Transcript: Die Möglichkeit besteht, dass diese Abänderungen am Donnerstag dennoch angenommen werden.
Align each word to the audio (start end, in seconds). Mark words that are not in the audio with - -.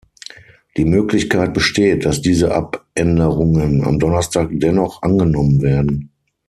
Die 0.77 0.85
Möglichkeit 0.85 1.53
besteht, 1.53 2.05
dass 2.05 2.23
diese 2.23 2.55
Abänderungen 2.55 3.83
am 3.83 3.99
Donnerstag 3.99 4.49
dennoch 4.51 5.03
angenommen 5.03 5.61
werden. 5.61 6.09